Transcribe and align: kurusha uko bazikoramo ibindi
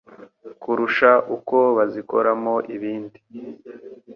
kurusha 0.61 1.11
uko 1.35 1.57
bazikoramo 1.77 2.53
ibindi 2.75 3.19